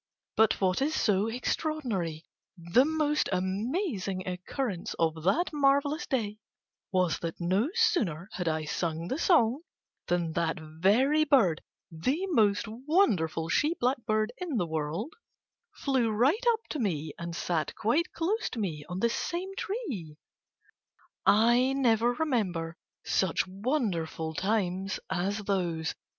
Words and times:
But 0.35 0.59
what 0.59 0.81
is 0.81 0.95
so 0.95 1.27
extraordinary, 1.27 2.25
the 2.57 2.85
most 2.85 3.29
amazing 3.31 4.27
occurence 4.27 4.95
of 4.97 5.21
that 5.25 5.53
marvellous 5.53 6.07
day, 6.07 6.39
was 6.91 7.19
that 7.19 7.39
no 7.39 7.69
sooner 7.75 8.27
had 8.31 8.47
I 8.47 8.65
sung 8.65 9.09
the 9.09 9.19
song 9.19 9.61
than 10.07 10.33
that 10.33 10.57
very 10.59 11.23
bird, 11.23 11.61
the 11.91 12.17
most 12.31 12.67
wonderful 12.67 13.47
she 13.47 13.75
blackbird 13.75 14.33
in 14.39 14.57
the 14.57 14.65
world, 14.65 15.13
flew 15.75 16.09
right 16.09 16.43
up 16.53 16.61
to 16.69 16.79
me 16.79 17.13
and 17.19 17.35
sat 17.35 17.75
quite 17.75 18.11
close 18.11 18.49
to 18.53 18.59
me 18.59 18.83
on 18.89 19.01
the 19.01 19.07
same 19.09 19.55
tree. 19.55 20.17
I 21.27 21.73
never 21.73 22.13
remember 22.13 22.75
such 23.05 23.45
wonderful 23.45 24.33
times 24.33 24.99
as 25.11 25.37
those. 25.43 25.93